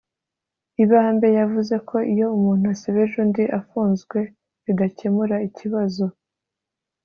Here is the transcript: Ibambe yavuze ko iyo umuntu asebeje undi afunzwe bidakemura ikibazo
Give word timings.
Ibambe 0.83 1.27
yavuze 1.39 1.75
ko 1.89 1.97
iyo 2.13 2.25
umuntu 2.37 2.63
asebeje 2.73 3.13
undi 3.23 3.43
afunzwe 3.59 4.17
bidakemura 4.63 5.35
ikibazo 5.47 6.05